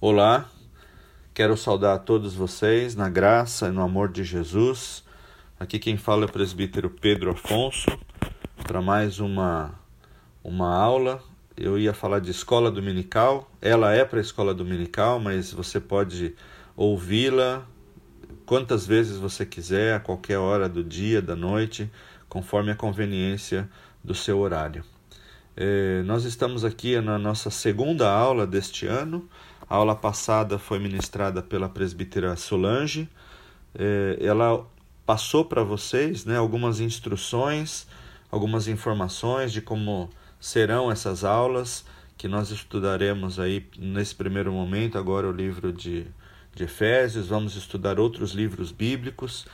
[0.00, 0.48] Olá,
[1.34, 5.02] quero saudar a todos vocês na graça e no amor de Jesus.
[5.58, 7.98] Aqui quem fala é o presbítero Pedro Afonso
[8.62, 9.74] para mais uma,
[10.44, 11.20] uma aula.
[11.56, 16.36] Eu ia falar de escola dominical, ela é para escola dominical, mas você pode
[16.76, 17.66] ouvi-la
[18.46, 21.90] quantas vezes você quiser, a qualquer hora do dia, da noite,
[22.28, 23.68] conforme a conveniência
[24.04, 24.84] do seu horário.
[25.60, 29.28] É, nós estamos aqui na nossa segunda aula deste ano.
[29.68, 33.08] A aula passada foi ministrada pela presbítera Solange.
[33.74, 34.66] É, ela
[35.04, 37.86] passou para vocês né, algumas instruções,
[38.30, 40.08] algumas informações de como
[40.40, 41.84] serão essas aulas
[42.16, 46.06] que nós estudaremos aí nesse primeiro momento, agora o livro de,
[46.54, 49.46] de Efésios, vamos estudar outros livros bíblicos.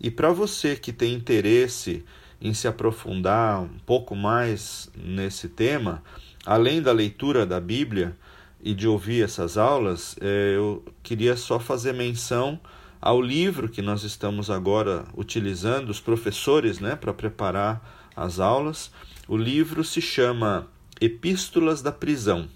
[0.00, 2.04] E para você que tem interesse
[2.40, 6.02] em se aprofundar um pouco mais nesse tema,
[6.44, 8.16] além da leitura da Bíblia,
[8.62, 12.58] e de ouvir essas aulas, é, eu queria só fazer menção
[13.00, 18.90] ao livro que nós estamos agora utilizando, os professores, né, para preparar as aulas.
[19.28, 20.66] O livro se chama
[21.00, 22.48] Epístolas da Prisão,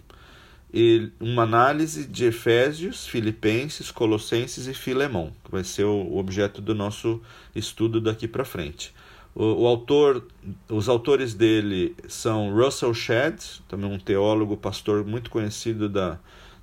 [1.20, 7.20] uma análise de Efésios, Filipenses, Colossenses e Filemão, que vai ser o objeto do nosso
[7.54, 8.92] estudo daqui para frente.
[9.34, 10.26] O, o, autor,
[10.68, 16.18] os autores dele são Russell Shedd, também um teólogo, pastor muito conhecido da,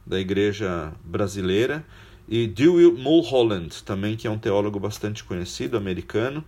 [0.06, 1.84] da igreja brasileira,
[2.28, 6.44] e Dewey Mulholland, também que é um teólogo bastante conhecido, americano.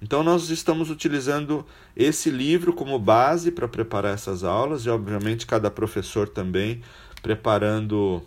[0.00, 5.70] Então nós estamos utilizando esse livro como base para preparar essas aulas e obviamente cada
[5.70, 6.80] professor também
[7.20, 8.22] preparando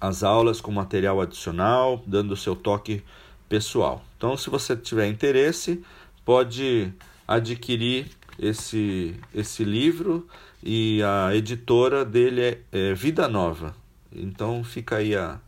[0.00, 3.02] as aulas com material adicional, dando o seu toque
[3.48, 4.02] pessoal.
[4.16, 5.84] Então se você tiver interesse,
[6.24, 6.92] pode
[7.26, 8.06] adquirir
[8.38, 10.26] esse, esse livro
[10.62, 13.74] e a editora dele é, é Vida Nova.
[14.12, 15.40] Então fica aí a,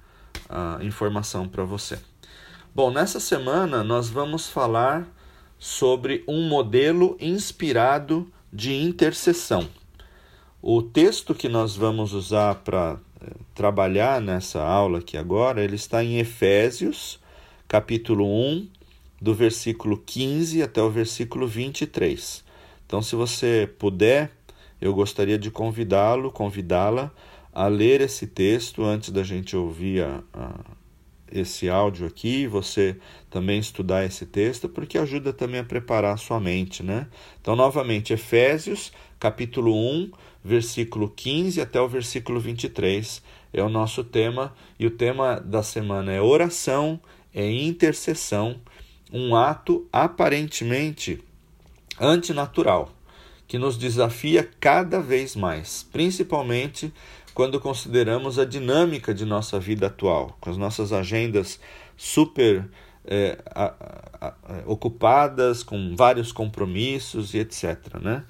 [0.48, 1.98] a informação para você.
[2.74, 5.06] Bom, nessa semana nós vamos falar
[5.58, 9.68] sobre um modelo inspirado de intercessão.
[10.60, 16.02] O texto que nós vamos usar para eh, trabalhar nessa aula aqui agora, ele está
[16.02, 17.20] em Efésios,
[17.68, 18.68] capítulo 1,
[19.20, 22.44] do versículo 15 até o versículo 23.
[22.86, 24.30] Então, se você puder,
[24.80, 27.10] eu gostaria de convidá-lo, convidá-la
[27.52, 30.60] a ler esse texto antes da gente ouvir a, a,
[31.32, 32.96] esse áudio aqui, você
[33.30, 37.08] também estudar esse texto, porque ajuda também a preparar a sua mente, né?
[37.40, 40.10] Então, novamente, Efésios, capítulo 1,
[40.44, 43.22] versículo 15 até o versículo 23
[43.52, 47.00] é o nosso tema, e o tema da semana é oração,
[47.34, 48.60] é intercessão
[49.12, 51.22] um ato aparentemente
[52.00, 52.92] antinatural,
[53.46, 56.92] que nos desafia cada vez mais, principalmente
[57.32, 61.60] quando consideramos a dinâmica de nossa vida atual, com as nossas agendas
[61.96, 62.68] super
[63.04, 63.74] é, a,
[64.20, 64.34] a,
[64.66, 68.00] ocupadas, com vários compromissos e etc.
[68.00, 68.24] Né?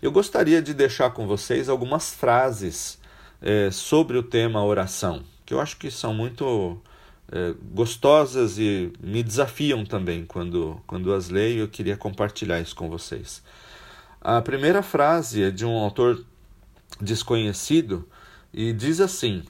[0.00, 2.98] Eu gostaria de deixar com vocês algumas frases
[3.40, 6.80] é, sobre o tema oração, que eu acho que são muito
[7.30, 11.60] é, gostosas e me desafiam também quando, quando as leio.
[11.60, 13.42] Eu queria compartilhar isso com vocês.
[14.20, 16.24] A primeira frase é de um autor
[17.00, 18.08] desconhecido
[18.52, 19.42] e diz assim: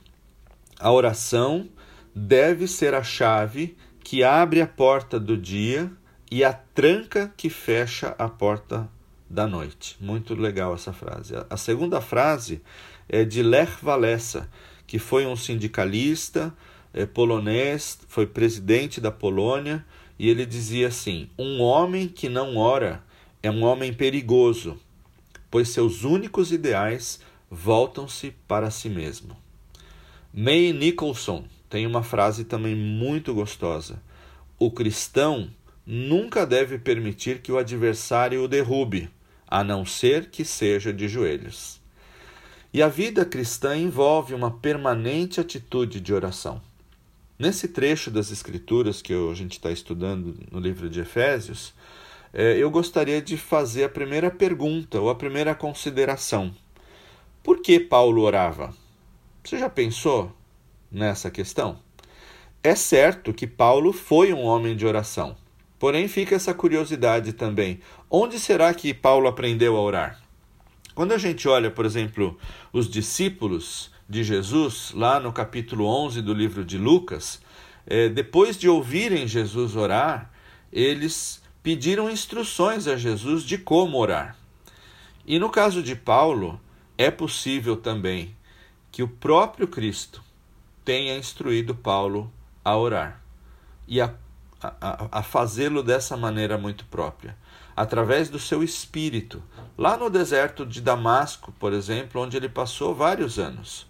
[0.79, 1.69] A oração
[2.15, 5.91] deve ser a chave que abre a porta do dia
[6.31, 8.89] e a tranca que fecha a porta
[9.29, 9.97] da noite.
[10.01, 11.35] Muito legal essa frase.
[11.49, 12.63] A segunda frase
[13.09, 14.49] é de Lech Walesa,
[14.87, 16.55] que foi um sindicalista
[17.05, 19.85] polonês, foi presidente da Polônia,
[20.19, 23.05] e ele dizia assim: Um homem que não ora
[23.43, 24.79] é um homem perigoso,
[25.51, 27.21] pois seus únicos ideais
[27.51, 29.37] voltam-se para si mesmo.
[30.33, 34.01] May Nicholson tem uma frase também muito gostosa:
[34.59, 35.51] O cristão
[35.85, 39.11] nunca deve permitir que o adversário o derrube,
[39.47, 41.81] a não ser que seja de joelhos.
[42.73, 46.61] E a vida cristã envolve uma permanente atitude de oração.
[47.39, 51.75] Nesse trecho das Escrituras que a gente está estudando no livro de Efésios,
[52.33, 56.55] é, eu gostaria de fazer a primeira pergunta ou a primeira consideração.
[57.43, 58.75] Por que Paulo orava?
[59.45, 60.33] Você já pensou
[60.91, 61.79] nessa questão?
[62.63, 65.37] É certo que Paulo foi um homem de oração,
[65.79, 67.81] porém fica essa curiosidade também:
[68.11, 70.23] onde será que Paulo aprendeu a orar?
[70.95, 72.39] Quando a gente olha, por exemplo,
[72.73, 77.41] os discípulos de Jesus, lá no capítulo 11 do livro de Lucas,
[77.87, 80.31] é, depois de ouvirem Jesus orar,
[80.73, 84.37] eles pediram instruções a Jesus de como orar.
[85.27, 86.61] E no caso de Paulo,
[86.97, 88.37] é possível também
[88.93, 90.23] que o próprio Cristo
[90.85, 92.33] tenha instruído Paulo
[92.65, 93.21] a orar
[93.89, 94.15] e a,
[94.63, 97.37] a, a fazê-lo dessa maneira muito própria,
[97.75, 99.43] através do seu espírito,
[99.77, 103.87] lá no deserto de Damasco, por exemplo, onde ele passou vários anos.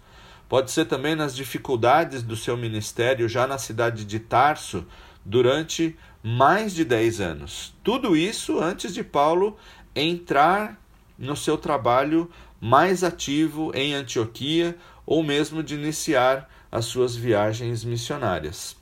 [0.49, 4.85] Pode ser também nas dificuldades do seu ministério já na cidade de Tarso,
[5.25, 7.75] durante mais de 10 anos.
[7.83, 9.57] Tudo isso antes de Paulo
[9.93, 10.79] entrar
[11.17, 12.29] no seu trabalho
[12.61, 18.75] mais ativo em Antioquia ou mesmo de iniciar as suas viagens missionárias.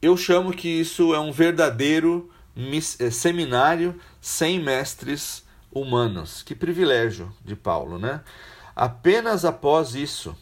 [0.00, 6.42] Eu chamo que isso é um verdadeiro eh, seminário sem mestres humanos.
[6.42, 8.20] Que privilégio de Paulo, né?
[8.76, 10.36] Apenas após isso,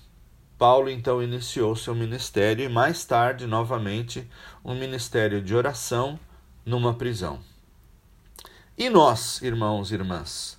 [0.59, 4.29] Paulo então iniciou seu ministério e mais tarde, novamente,
[4.65, 6.19] um ministério de oração
[6.67, 7.39] numa prisão.
[8.77, 10.59] E nós, irmãos e irmãs,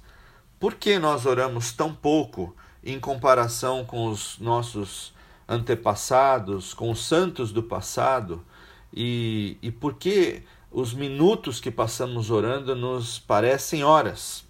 [0.57, 5.13] por que nós oramos tão pouco em comparação com os nossos
[5.45, 8.41] antepassados, com os santos do passado?
[8.93, 14.44] E, e por que os minutos que passamos orando nos parecem horas?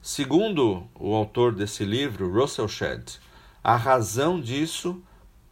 [0.00, 3.18] Segundo o autor desse livro, Russell Shedd,
[3.62, 5.02] a razão disso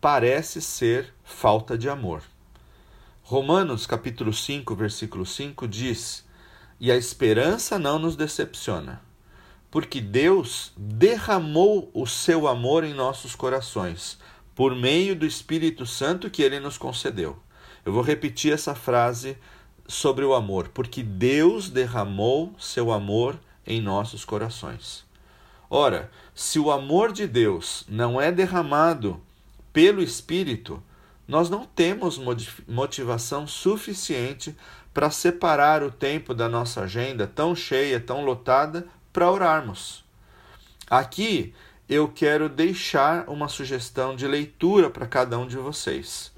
[0.01, 2.23] parece ser falta de amor.
[3.23, 6.27] Romanos capítulo 5, versículo 5 diz:
[6.79, 9.01] e a esperança não nos decepciona,
[9.71, 14.19] porque Deus derramou o seu amor em nossos corações,
[14.55, 17.39] por meio do Espírito Santo que ele nos concedeu.
[17.85, 19.37] Eu vou repetir essa frase
[19.89, 25.05] sobre o amor, porque Deus derramou seu amor em nossos corações.
[25.69, 29.21] Ora, se o amor de Deus não é derramado
[29.73, 30.83] pelo Espírito,
[31.27, 32.21] nós não temos
[32.69, 34.57] motivação suficiente
[34.95, 40.05] para separar o tempo da nossa agenda tão cheia, tão lotada, para orarmos.
[40.89, 41.53] Aqui
[41.89, 46.33] eu quero deixar uma sugestão de leitura para cada um de vocês.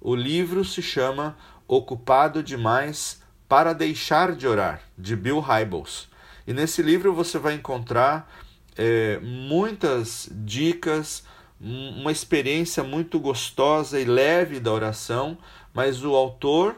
[0.00, 1.36] O livro se chama
[1.66, 6.08] Ocupado Demais para Deixar de Orar, de Bill Hybels.
[6.48, 8.26] E nesse livro você vai encontrar
[8.74, 11.22] é, muitas dicas,
[11.60, 15.36] uma experiência muito gostosa e leve da oração,
[15.74, 16.76] mas o autor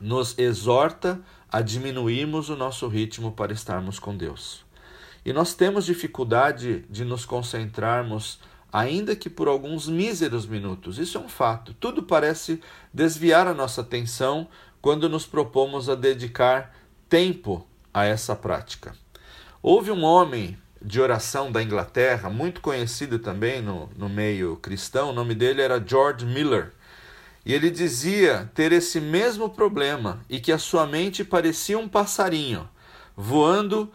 [0.00, 4.64] nos exorta a diminuirmos o nosso ritmo para estarmos com Deus.
[5.24, 8.38] E nós temos dificuldade de nos concentrarmos,
[8.72, 11.00] ainda que por alguns míseros minutos.
[11.00, 11.74] Isso é um fato.
[11.74, 12.60] Tudo parece
[12.94, 14.46] desviar a nossa atenção
[14.80, 16.72] quando nos propomos a dedicar
[17.08, 17.66] tempo
[17.96, 18.94] a essa prática.
[19.62, 25.12] Houve um homem de oração da Inglaterra, muito conhecido também no, no meio cristão, o
[25.14, 26.74] nome dele era George Miller.
[27.42, 32.68] E ele dizia ter esse mesmo problema e que a sua mente parecia um passarinho,
[33.16, 33.90] voando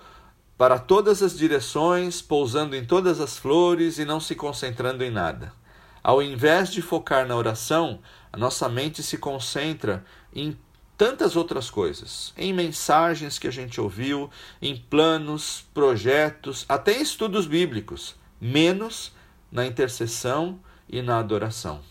[0.57, 5.53] para todas as direções, pousando em todas as flores e não se concentrando em nada.
[6.01, 7.99] Ao invés de focar na oração,
[8.33, 10.57] a nossa mente se concentra em
[11.01, 14.29] tantas outras coisas, em mensagens que a gente ouviu,
[14.61, 19.11] em planos, projetos, até em estudos bíblicos, menos
[19.51, 21.81] na intercessão e na adoração.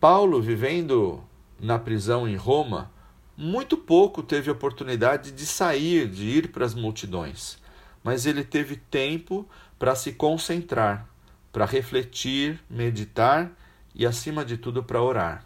[0.00, 1.22] Paulo, vivendo
[1.60, 2.90] na prisão em Roma,
[3.36, 7.58] muito pouco teve oportunidade de sair, de ir para as multidões,
[8.02, 9.46] mas ele teve tempo
[9.78, 11.06] para se concentrar,
[11.52, 13.52] para refletir, meditar
[13.94, 15.44] e, acima de tudo, para orar.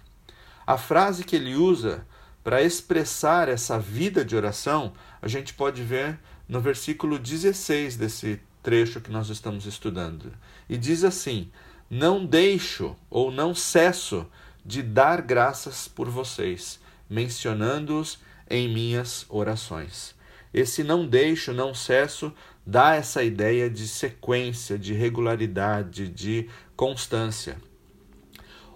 [0.65, 2.07] A frase que ele usa
[2.49, 9.03] para expressar essa vida de oração, a gente pode ver no versículo 16 desse trecho
[9.03, 10.33] que nós estamos estudando.
[10.67, 11.51] E diz assim:
[11.91, 14.27] Não deixo ou não cesso
[14.65, 20.15] de dar graças por vocês, mencionando-os em minhas orações.
[20.51, 22.33] Esse não deixo, não cesso,
[22.65, 27.59] dá essa ideia de sequência, de regularidade, de constância.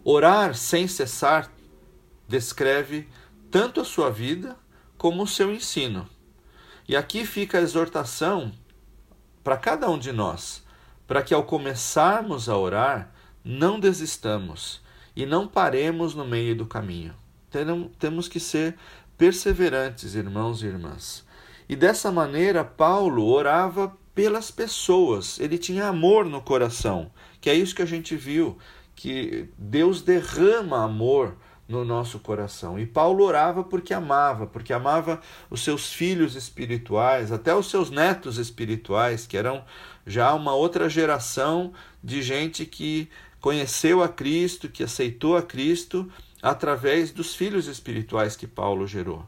[0.05, 1.51] Orar sem cessar
[2.29, 3.09] descreve
[3.53, 4.57] tanto a sua vida
[4.97, 6.09] como o seu ensino.
[6.89, 8.51] E aqui fica a exortação
[9.45, 10.65] para cada um de nós,
[11.07, 13.13] para que ao começarmos a orar,
[13.45, 14.81] não desistamos,
[15.15, 17.15] e não paremos no meio do caminho.
[17.99, 18.79] Temos que ser
[19.19, 21.23] perseverantes, irmãos e irmãs.
[21.69, 27.75] E dessa maneira, Paulo orava pelas pessoas, ele tinha amor no coração, que é isso
[27.75, 28.57] que a gente viu,
[28.95, 31.37] que Deus derrama amor
[31.69, 32.79] no nosso coração.
[32.79, 38.39] E Paulo orava porque amava, porque amava os seus filhos espirituais, até os seus netos
[38.39, 39.65] espirituais, que eram
[40.07, 43.09] já uma outra geração de gente que
[43.41, 46.11] conheceu a Cristo, que aceitou a Cristo
[46.43, 49.25] através dos filhos espirituais que Paulo gerou.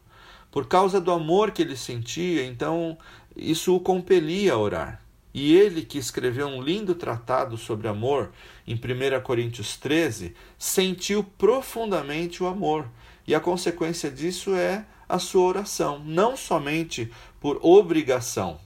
[0.50, 2.96] Por causa do amor que ele sentia, então
[3.36, 5.00] isso o compelia a orar.
[5.32, 8.30] E ele, que escreveu um lindo tratado sobre amor
[8.66, 12.88] em 1 Coríntios 13, sentiu profundamente o amor.
[13.26, 18.58] E a consequência disso é a sua oração, não somente por obrigação,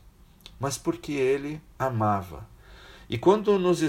[0.58, 2.46] mas porque ele amava.
[3.08, 3.80] E quando nos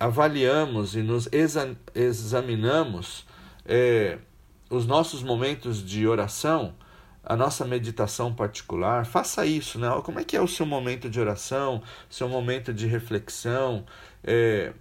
[0.00, 1.28] avaliamos e nos
[1.94, 3.24] examinamos
[3.64, 4.18] é,
[4.68, 6.74] os nossos momentos de oração,
[7.22, 9.88] a nossa meditação particular, faça isso, né?
[10.02, 13.84] Como é que é o seu momento de oração, seu momento de reflexão?
[14.24, 14.72] É,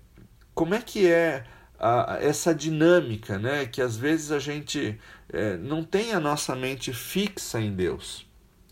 [0.58, 1.46] como é que é
[1.80, 3.68] a, essa dinâmica, né?
[3.68, 5.00] Que às vezes a gente
[5.30, 8.26] é, não tem a nossa mente fixa em Deus.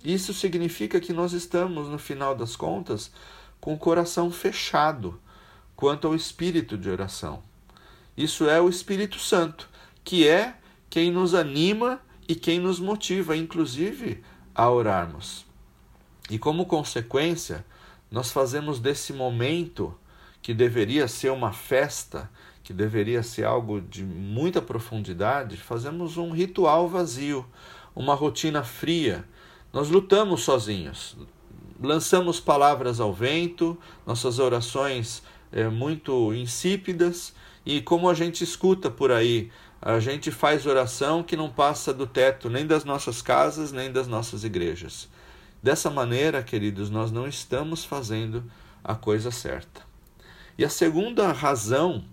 [0.04, 3.12] Isso significa que nós estamos, no final das contas,
[3.62, 5.22] com o coração fechado
[5.76, 7.44] quanto ao espírito de oração.
[8.18, 9.70] Isso é o Espírito Santo,
[10.04, 10.56] que é
[10.90, 14.24] quem nos anima e quem nos motiva, inclusive,
[14.56, 15.46] a orarmos.
[16.32, 17.64] E como consequência,
[18.10, 19.96] nós fazemos desse momento,
[20.46, 22.30] que deveria ser uma festa,
[22.64, 27.44] que deveria ser algo de muita profundidade, fazemos um ritual vazio,
[27.96, 29.26] uma rotina fria.
[29.74, 31.18] Nós lutamos sozinhos,
[31.82, 33.76] lançamos palavras ao vento,
[34.06, 37.34] nossas orações é, muito insípidas,
[37.66, 42.06] e como a gente escuta por aí, a gente faz oração que não passa do
[42.06, 45.10] teto nem das nossas casas, nem das nossas igrejas.
[45.64, 48.44] Dessa maneira, queridos, nós não estamos fazendo
[48.84, 49.95] a coisa certa.
[50.58, 52.06] E a segunda razão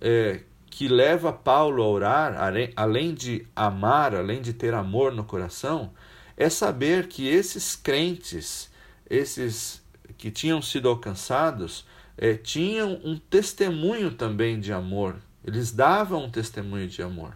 [0.00, 2.36] é, que leva Paulo a orar,
[2.76, 5.92] além de amar, além de ter amor no coração,
[6.36, 8.70] é saber que esses crentes,
[9.08, 9.82] esses
[10.16, 15.16] que tinham sido alcançados, é, tinham um testemunho também de amor
[15.48, 17.32] eles davam um testemunho de amor.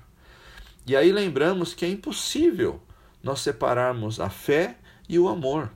[0.87, 2.79] E aí lembramos que é impossível
[3.23, 4.77] nós separarmos a fé
[5.09, 5.71] e o amor.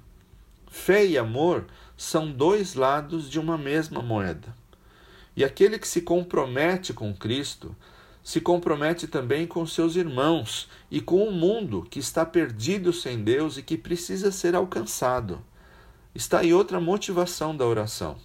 [0.66, 1.64] Fé e amor
[1.97, 4.54] são dois lados de uma mesma moeda.
[5.37, 7.76] E aquele que se compromete com Cristo
[8.25, 13.57] se compromete também com seus irmãos e com o mundo que está perdido sem Deus
[13.57, 15.40] e que precisa ser alcançado.
[16.12, 18.16] Está aí outra motivação da oração.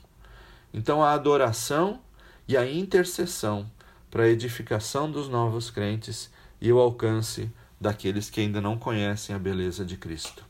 [0.73, 1.99] Então, a adoração
[2.47, 3.69] e a intercessão
[4.09, 9.39] para a edificação dos novos crentes e o alcance daqueles que ainda não conhecem a
[9.39, 10.43] beleza de Cristo.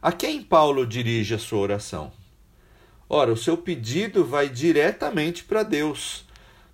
[0.00, 2.12] A quem Paulo dirige a sua oração?
[3.12, 6.24] Ora, o seu pedido vai diretamente para Deus.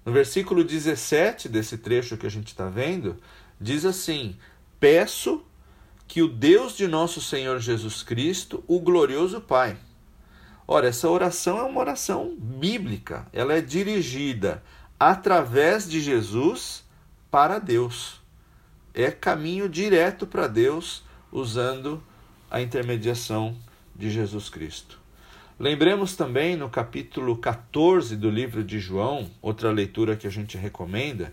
[0.04, 3.16] No versículo 17 desse trecho que a gente está vendo,
[3.58, 4.36] diz assim:
[4.78, 5.42] Peço
[6.06, 9.78] que o Deus de nosso Senhor Jesus Cristo, o glorioso Pai.
[10.68, 14.62] Ora, essa oração é uma oração bíblica, ela é dirigida
[15.00, 16.84] através de Jesus
[17.30, 18.20] para Deus.
[18.92, 21.02] É caminho direto para Deus
[21.32, 22.02] usando
[22.50, 23.56] a intermediação
[23.94, 25.05] de Jesus Cristo.
[25.58, 31.32] Lembremos também no capítulo 14 do livro de João, outra leitura que a gente recomenda,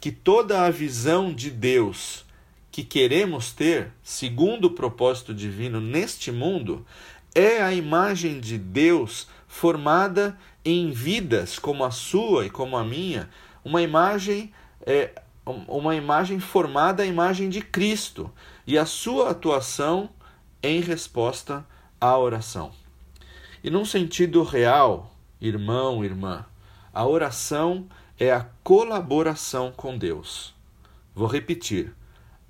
[0.00, 2.24] que toda a visão de Deus
[2.72, 6.84] que queremos ter, segundo o propósito divino neste mundo,
[7.32, 13.30] é a imagem de Deus formada em vidas como a sua e como a minha,
[13.64, 14.52] uma imagem
[14.84, 15.12] é,
[15.46, 18.32] uma imagem formada à imagem de Cristo
[18.66, 20.10] e a sua atuação
[20.60, 21.64] em resposta
[22.00, 22.83] à oração.
[23.64, 26.44] E num sentido real, irmão, irmã,
[26.92, 30.54] a oração é a colaboração com Deus.
[31.14, 31.94] Vou repetir.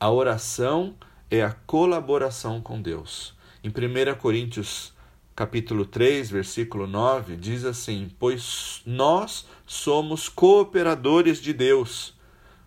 [0.00, 0.96] A oração
[1.30, 3.32] é a colaboração com Deus.
[3.62, 4.92] Em 1 Coríntios
[5.36, 12.12] capítulo 3, versículo 9, diz assim: Pois nós somos cooperadores de Deus.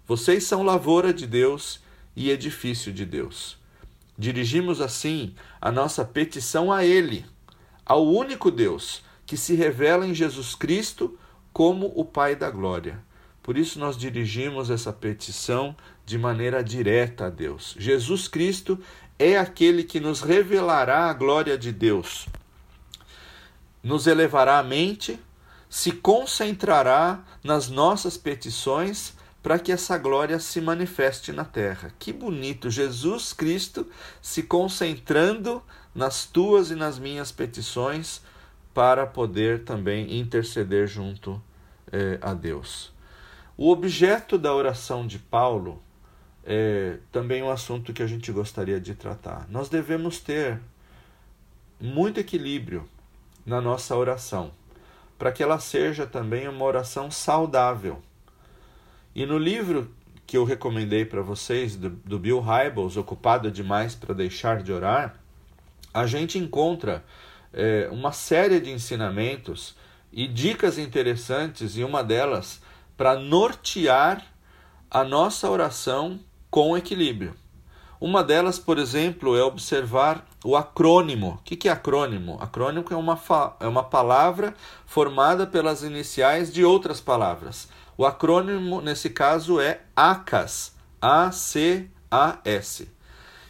[0.07, 1.81] Vocês são lavoura de Deus
[2.15, 3.57] e edifício de Deus.
[4.17, 7.25] Dirigimos assim a nossa petição a Ele,
[7.87, 11.17] ao único Deus que se revela em Jesus Cristo
[11.53, 12.99] como o Pai da glória.
[13.41, 15.75] Por isso nós dirigimos essa petição
[16.05, 17.75] de maneira direta a Deus.
[17.79, 18.79] Jesus Cristo
[19.17, 22.27] é aquele que nos revelará a glória de Deus
[23.87, 25.19] nos elevará a mente,
[25.69, 31.93] se concentrará nas nossas petições para que essa glória se manifeste na terra.
[31.97, 32.69] Que bonito!
[32.69, 33.87] Jesus Cristo
[34.21, 35.63] se concentrando
[35.97, 38.21] nas tuas e nas minhas petições
[38.71, 41.41] para poder também interceder junto
[41.91, 42.93] eh, a Deus.
[43.57, 45.81] O objeto da oração de Paulo
[46.45, 49.47] é também um assunto que a gente gostaria de tratar.
[49.49, 50.61] Nós devemos ter
[51.81, 52.87] muito equilíbrio
[53.43, 54.51] na nossa oração,
[55.17, 58.03] para que ela seja também uma oração saudável.
[59.15, 59.89] E no livro
[60.27, 65.19] que eu recomendei para vocês, do, do Bill Hybels, Ocupado Demais para Deixar de Orar,
[65.97, 67.03] a gente encontra
[67.51, 69.75] é, uma série de ensinamentos
[70.13, 72.61] e dicas interessantes, e uma delas
[72.95, 74.23] para nortear
[74.91, 76.19] a nossa oração
[76.51, 77.35] com equilíbrio.
[77.99, 81.39] Uma delas, por exemplo, é observar o acrônimo.
[81.39, 82.37] O que é acrônimo?
[82.39, 83.19] Acrônimo é uma,
[83.59, 84.53] é uma palavra
[84.85, 87.67] formada pelas iniciais de outras palavras.
[87.97, 90.75] O acrônimo, nesse caso, é ACAS.
[91.01, 92.96] A-C-A-S.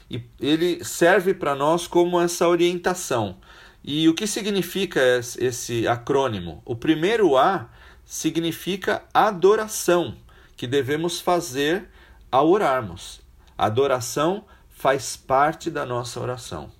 [0.09, 3.37] E ele serve para nós como essa orientação.
[3.83, 4.99] E o que significa
[5.37, 6.61] esse acrônimo?
[6.65, 7.69] O primeiro A
[8.05, 10.15] significa adoração,
[10.55, 11.89] que devemos fazer
[12.31, 13.21] ao orarmos.
[13.57, 16.71] Adoração faz parte da nossa oração.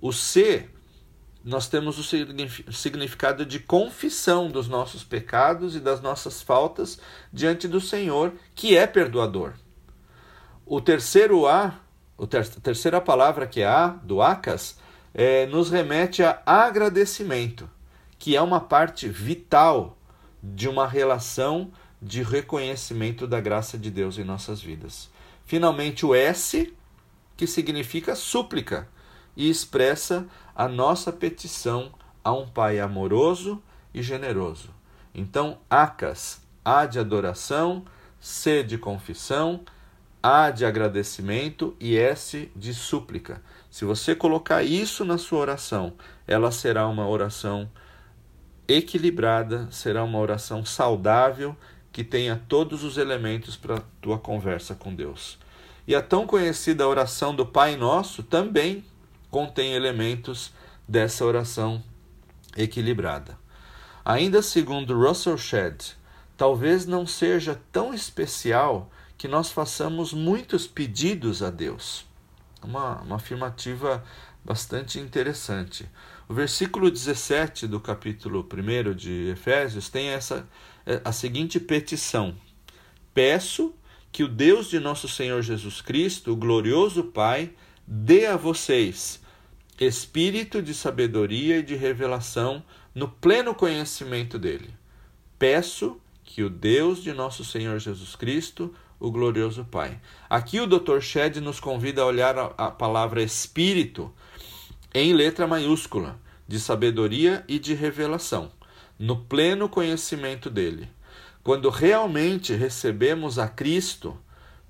[0.00, 0.68] O C,
[1.44, 6.98] nós temos o significado de confissão dos nossos pecados e das nossas faltas
[7.32, 9.54] diante do Senhor, que é perdoador.
[10.66, 11.80] O terceiro A,
[12.22, 14.78] a terceira palavra que é A, do Acas,
[15.14, 17.68] é, nos remete a agradecimento,
[18.18, 19.96] que é uma parte vital
[20.42, 25.10] de uma relação de reconhecimento da graça de Deus em nossas vidas.
[25.44, 26.72] Finalmente, o S,
[27.36, 28.88] que significa súplica
[29.36, 33.62] e expressa a nossa petição a um Pai amoroso
[33.92, 34.70] e generoso.
[35.14, 37.84] Então, Acas, A de adoração,
[38.20, 39.64] C de confissão,
[40.22, 43.42] A de agradecimento e S de súplica.
[43.70, 45.94] Se você colocar isso na sua oração,
[46.26, 47.70] ela será uma oração
[48.68, 51.56] equilibrada, será uma oração saudável
[51.92, 55.38] que tenha todos os elementos para a tua conversa com Deus.
[55.86, 58.84] E a tão conhecida oração do Pai Nosso também
[59.30, 60.52] contém elementos
[60.86, 61.82] dessa oração
[62.56, 63.38] equilibrada.
[64.04, 65.96] Ainda segundo Russell Shedd,
[66.36, 72.06] talvez não seja tão especial que nós façamos muitos pedidos a Deus.
[72.62, 74.02] Uma, uma afirmativa
[74.42, 75.86] bastante interessante.
[76.26, 80.48] O versículo 17 do capítulo 1 de Efésios tem essa
[80.86, 82.34] é, a seguinte petição:
[83.12, 83.74] Peço
[84.10, 87.52] que o Deus de nosso Senhor Jesus Cristo, o glorioso Pai,
[87.86, 89.20] dê a vocês
[89.78, 94.70] espírito de sabedoria e de revelação no pleno conhecimento dele.
[95.38, 99.98] Peço que o Deus de nosso Senhor Jesus Cristo, o glorioso Pai.
[100.28, 101.00] Aqui o Dr.
[101.00, 104.12] Shed nos convida a olhar a palavra espírito
[104.92, 108.52] em letra maiúscula, de sabedoria e de revelação,
[108.98, 110.88] no pleno conhecimento dele.
[111.42, 114.18] Quando realmente recebemos a Cristo,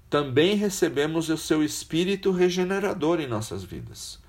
[0.08, 4.20] também recebemos o seu espírito regenerador em nossas vidas.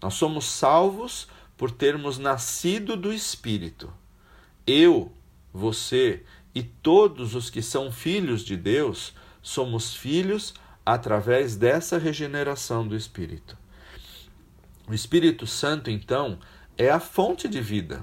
[0.00, 3.92] Nós somos salvos por termos nascido do espírito.
[4.66, 5.12] Eu,
[5.52, 6.22] você
[6.54, 13.56] e todos os que são filhos de Deus somos filhos através dessa regeneração do espírito.
[14.88, 16.38] O Espírito Santo, então,
[16.76, 18.02] é a fonte de vida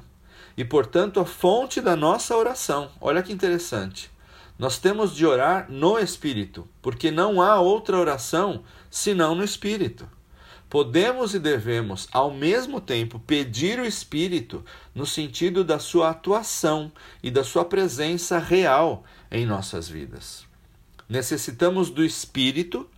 [0.56, 2.90] e, portanto, a fonte da nossa oração.
[3.02, 4.10] Olha que interessante.
[4.58, 10.10] Nós temos de orar no Espírito, porque não há outra oração senão no Espírito.
[10.70, 14.64] Podemos e devemos, ao mesmo tempo, pedir o Espírito
[14.96, 20.47] no sentido da sua atuação e da sua presença real em nossas vidas.
[21.08, 22.90] Necessitamos do Espírito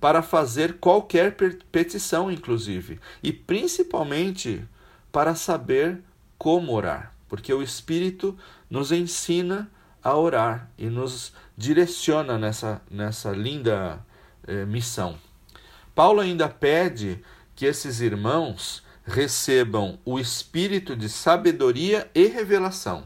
[0.00, 1.36] para fazer qualquer
[1.70, 4.64] petição, inclusive, e principalmente
[5.12, 6.00] para saber
[6.36, 8.36] como orar, porque o Espírito
[8.68, 9.70] nos ensina
[10.02, 14.04] a orar e nos direciona nessa, nessa linda
[14.46, 15.16] eh, missão.
[15.94, 17.22] Paulo ainda pede
[17.54, 23.04] que esses irmãos recebam o espírito de sabedoria e revelação.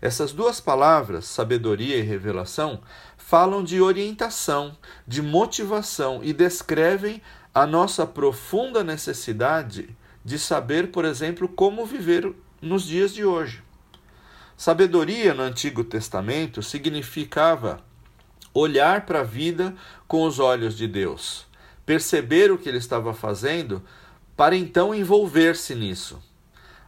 [0.00, 2.80] Essas duas palavras, sabedoria e revelação,
[3.28, 4.74] falam de orientação,
[5.06, 7.20] de motivação e descrevem
[7.54, 13.62] a nossa profunda necessidade de saber, por exemplo, como viver nos dias de hoje.
[14.56, 17.84] Sabedoria no Antigo Testamento significava
[18.54, 19.74] olhar para a vida
[20.06, 21.46] com os olhos de Deus,
[21.84, 23.84] perceber o que ele estava fazendo
[24.34, 26.18] para então envolver-se nisso.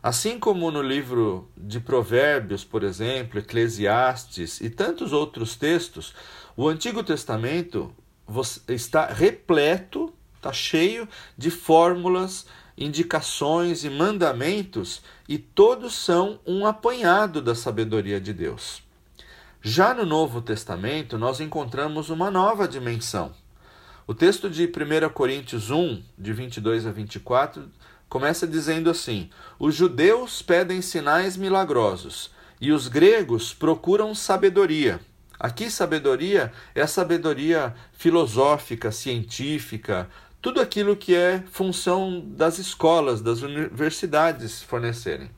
[0.03, 6.15] Assim como no livro de Provérbios, por exemplo, Eclesiastes e tantos outros textos,
[6.57, 7.95] o Antigo Testamento
[8.67, 12.47] está repleto, está cheio de fórmulas
[12.81, 18.83] indicações e mandamentos, e todos são um apanhado da sabedoria de Deus.
[19.61, 23.33] Já no Novo Testamento, nós encontramos uma nova dimensão.
[24.07, 27.71] O texto de 1 Coríntios 1, de 22 a 24,
[28.11, 35.01] começa dizendo assim: Os judeus pedem sinais milagrosos e os gregos procuram sabedoria.
[35.39, 40.11] Aqui, sabedoria é a sabedoria filosófica, científica,
[40.43, 45.31] tudo aquilo que é função das escolas, das universidades fornecerem.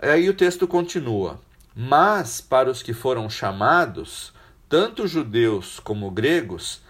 [0.00, 1.40] Aí o texto continua:
[1.76, 4.32] Mas para os que foram chamados,
[4.68, 6.80] tanto judeus como gregos,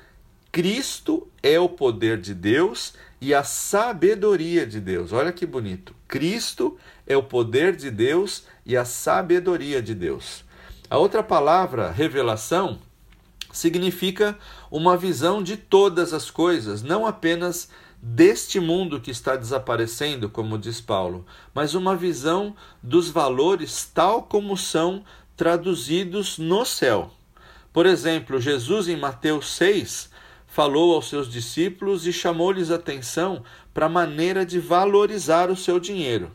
[0.50, 5.12] Cristo é o poder de Deus e a sabedoria de Deus.
[5.12, 5.94] Olha que bonito.
[6.06, 10.44] Cristo é o poder de Deus e a sabedoria de Deus.
[10.88, 12.78] A outra palavra, revelação,
[13.52, 14.38] significa
[14.70, 17.68] uma visão de todas as coisas, não apenas
[18.00, 24.56] deste mundo que está desaparecendo, como diz Paulo, mas uma visão dos valores tal como
[24.56, 25.04] são
[25.36, 27.10] traduzidos no céu.
[27.72, 30.10] Por exemplo, Jesus em Mateus 6
[30.48, 36.32] falou aos seus discípulos e chamou-lhes atenção para a maneira de valorizar o seu dinheiro,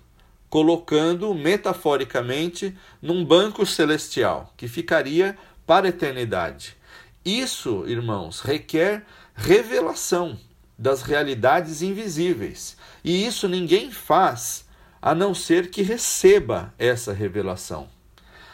[0.49, 6.77] colocando-o metaforicamente num banco celestial que ficaria para a eternidade.
[7.25, 10.37] Isso, irmãos, requer revelação
[10.77, 12.77] das realidades invisíveis.
[13.03, 14.65] E isso ninguém faz
[15.01, 17.89] a não ser que receba essa revelação.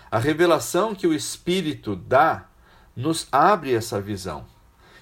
[0.09, 2.47] A revelação que o Espírito dá
[2.95, 4.45] nos abre essa visão.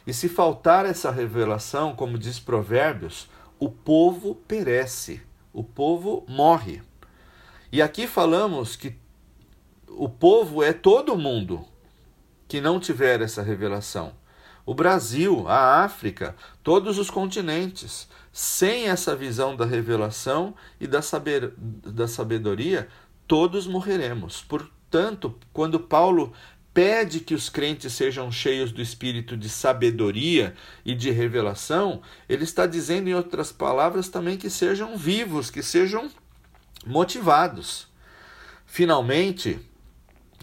[0.08, 6.82] E se faltar essa revelação, como diz Provérbios, o povo perece, o povo morre.
[7.70, 8.96] E aqui falamos que
[9.90, 11.66] o povo é todo mundo
[12.48, 14.14] que não tiver essa revelação.
[14.66, 21.54] O Brasil, a África, todos os continentes, sem essa visão da revelação e da, saber,
[21.58, 22.88] da sabedoria,
[23.28, 24.42] todos morreremos.
[24.42, 26.32] Portanto, quando Paulo
[26.78, 30.54] pede que os crentes sejam cheios do espírito de sabedoria
[30.86, 36.08] e de revelação, ele está dizendo, em outras palavras, também que sejam vivos, que sejam
[36.86, 37.88] motivados.
[38.64, 39.60] Finalmente,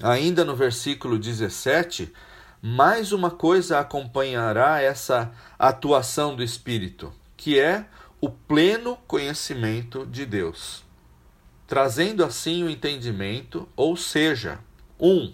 [0.02, 2.12] ainda no versículo 17,
[2.60, 7.86] mais uma coisa acompanhará essa atuação do Espírito, que é
[8.20, 10.82] o pleno conhecimento de Deus,
[11.64, 14.58] trazendo assim o entendimento, ou seja,
[14.98, 15.32] um,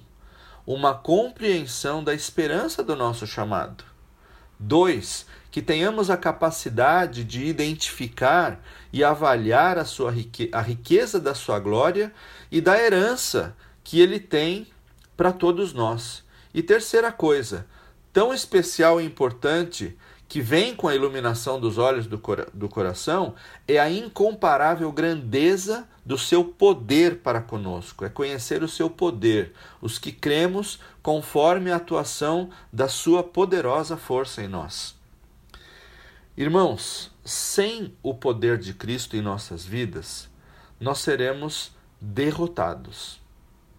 [0.75, 3.83] uma compreensão da esperança do nosso chamado.
[4.57, 11.35] Dois, que tenhamos a capacidade de identificar e avaliar a, sua rique a riqueza da
[11.35, 12.13] sua glória
[12.53, 14.69] e da herança que ele tem
[15.17, 16.23] para todos nós.
[16.55, 17.67] E terceira coisa,
[18.13, 19.99] tão especial e importante
[20.31, 23.35] que vem com a iluminação dos olhos do, cora do coração
[23.67, 29.99] é a incomparável grandeza do seu poder para conosco, é conhecer o seu poder, os
[29.99, 34.97] que cremos conforme a atuação da sua poderosa força em nós.
[36.37, 40.31] Irmãos, sem o poder de Cristo em nossas vidas,
[40.79, 43.21] nós seremos derrotados.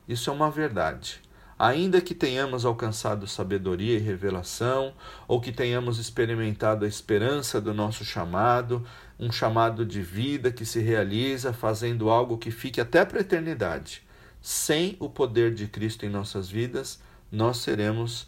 [0.06, 1.22] Isso é uma verdade
[1.62, 4.96] ainda que tenhamos alcançado sabedoria e revelação,
[5.28, 8.84] ou que tenhamos experimentado a esperança do nosso chamado,
[9.20, 14.02] um chamado de vida que se realiza fazendo algo que fique até para a eternidade.
[14.42, 17.00] Sem o poder de Cristo em nossas vidas,
[17.32, 18.28] nós seremos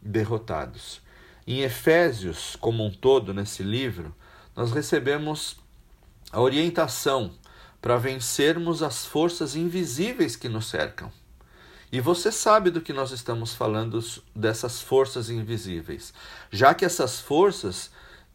[0.00, 1.02] derrotados.
[1.46, 4.14] Em Efésios, como um todo, nesse livro,
[4.56, 5.58] nós recebemos
[6.32, 7.30] a orientação
[7.82, 11.19] para vencermos as forças invisíveis que nos cercam.
[11.92, 14.00] E você sabe do que nós estamos falando
[14.34, 16.12] dessas forças invisíveis,
[16.50, 17.90] já que essas forças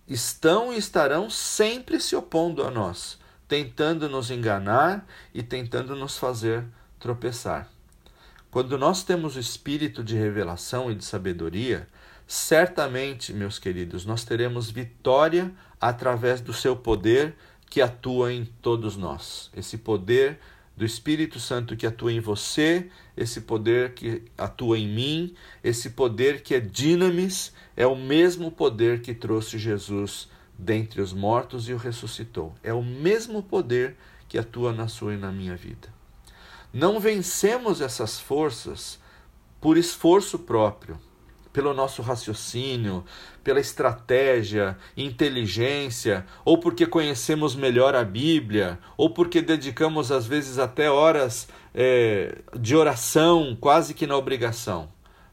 [0.07, 6.65] estão e estarão sempre se opondo a nós, tentando nos enganar e tentando nos fazer
[6.99, 7.69] tropeçar.
[8.51, 11.87] Quando nós temos o espírito de revelação e de sabedoria,
[12.27, 17.35] certamente, meus queridos, nós teremos vitória através do seu poder
[17.69, 19.49] que atua em todos nós.
[19.55, 20.39] Esse poder
[20.75, 26.41] do Espírito Santo que atua em você, esse poder que atua em mim, esse poder
[26.41, 31.77] que é dinamis, é o mesmo poder que trouxe Jesus dentre os mortos e o
[31.77, 32.53] ressuscitou.
[32.61, 33.95] É o mesmo poder
[34.27, 35.93] que atua na sua e na minha vida.
[36.73, 38.99] Não vencemos essas forças
[39.61, 40.99] por esforço próprio,
[41.55, 43.05] pelo nosso raciocínio,
[43.41, 50.91] pela estratégia, inteligência, ou porque conhecemos melhor a Bíblia, ou porque dedicamos às vezes até
[50.91, 54.89] horas é, de oração, quase que na obrigação,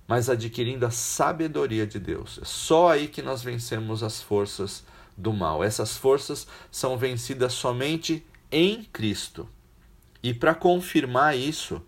[0.06, 2.38] mas adquirindo a sabedoria de Deus.
[2.40, 4.84] É só aí que nós vencemos as forças
[5.16, 5.64] do mal.
[5.64, 9.48] Essas forças são vencidas somente em Cristo.
[10.22, 11.82] E para confirmar isso,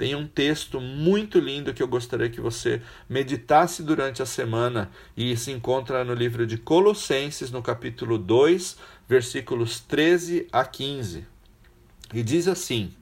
[0.00, 5.36] tem um texto muito lindo que eu gostaria que você meditasse durante a semana e
[5.36, 11.26] se encontra no livro de Colossenses, no capítulo 2, versículos 13 a 15.
[12.14, 12.94] E diz assim: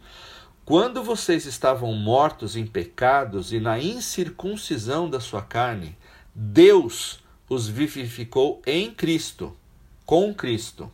[0.64, 5.96] Quando vocês estavam mortos em pecados e na incircuncisão da sua carne,
[6.34, 9.56] Deus os vivificou em Cristo.
[10.04, 10.90] com Cristo.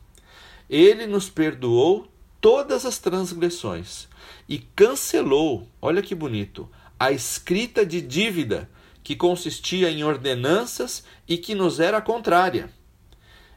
[0.68, 2.06] Ele nos perdoou
[2.44, 4.06] todas as transgressões
[4.46, 6.68] e cancelou, olha que bonito,
[7.00, 8.68] a escrita de dívida
[9.02, 12.68] que consistia em ordenanças e que nos era contrária.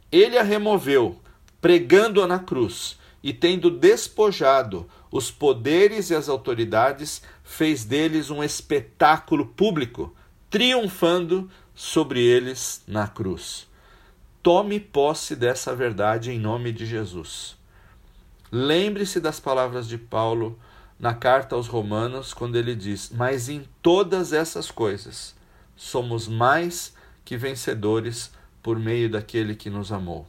[0.10, 1.20] Ele a removeu,
[1.60, 9.48] pregando-a na cruz, e tendo despojado os poderes e as autoridades, fez deles um espetáculo
[9.48, 10.16] público,
[10.50, 13.68] triunfando sobre eles na cruz.
[14.42, 17.57] Tome posse dessa verdade em nome de Jesus.
[18.52, 20.58] Lembre-se das palavras de Paulo
[21.00, 25.36] na carta aos Romanos, quando ele diz: Mas em todas essas coisas
[25.76, 28.32] somos mais que vencedores
[28.64, 30.28] por meio daquele que nos amou.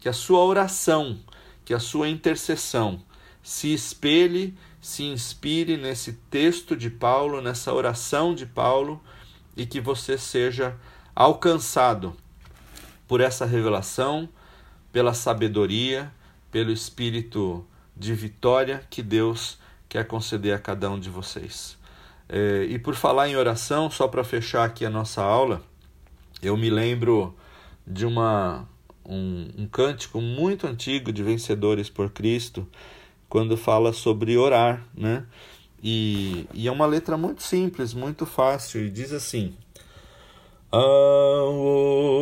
[0.00, 1.18] Que a sua oração,
[1.64, 3.02] que a sua intercessão
[3.42, 9.02] se espelhe, se inspire nesse texto de Paulo, nessa oração de Paulo,
[9.56, 10.76] e que você seja
[11.14, 12.16] alcançado
[13.06, 14.28] por essa revelação,
[14.92, 16.12] pela sabedoria,
[16.50, 17.64] pelo espírito
[17.96, 19.58] de vitória que Deus
[19.88, 21.76] quer conceder a cada um de vocês.
[22.28, 25.62] É, e por falar em oração, só para fechar aqui a nossa aula,
[26.42, 27.34] eu me lembro
[27.86, 28.68] de uma,
[29.04, 32.68] um, um cântico muito antigo de Vencedores por Cristo,
[33.28, 35.24] quando fala sobre orar, né?
[35.82, 39.54] E, e é uma letra muito simples, muito fácil, e diz assim:
[40.70, 41.54] Ao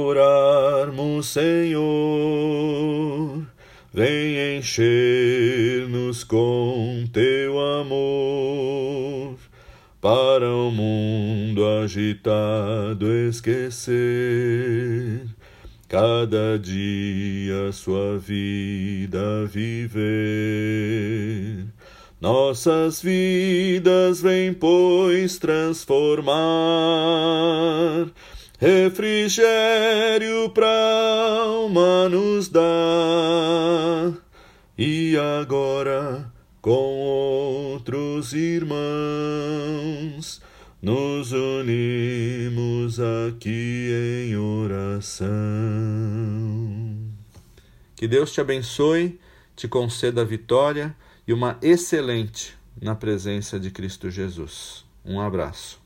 [0.07, 1.83] orarmos, Senhor,
[3.97, 9.39] vem encher-nos com teu amor,
[10.03, 13.97] para o mundo agitado esquecer
[15.89, 20.05] cada dia sua vida viver.
[22.21, 26.37] Nossas vidas vem, pois, transformar,
[28.59, 30.69] refrigério pra
[31.45, 32.63] alma nos dá.
[34.79, 38.77] E agora, com outros irmãos,
[40.83, 45.27] nos unimos aqui em oração.
[47.95, 49.19] Que Deus te abençoe,
[49.55, 50.95] te conceda vitória
[51.27, 54.85] e uma excelente na presença de Cristo Jesus.
[55.05, 55.86] Um abraço.